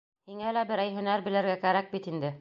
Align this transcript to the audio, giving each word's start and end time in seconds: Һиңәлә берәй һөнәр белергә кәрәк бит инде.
Һиңәлә 0.29 0.63
берәй 0.71 0.95
һөнәр 0.97 1.27
белергә 1.29 1.59
кәрәк 1.67 1.97
бит 1.97 2.13
инде. 2.15 2.29